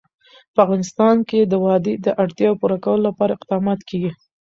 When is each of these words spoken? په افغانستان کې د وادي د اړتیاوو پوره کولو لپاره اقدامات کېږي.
په 0.53 0.59
افغانستان 0.65 1.15
کې 1.29 1.39
د 1.45 1.53
وادي 1.65 1.93
د 2.05 2.07
اړتیاوو 2.23 2.59
پوره 2.61 2.77
کولو 2.85 3.03
لپاره 3.09 3.31
اقدامات 3.35 3.79
کېږي. 3.89 4.11